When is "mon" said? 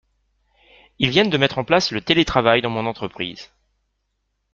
2.71-2.87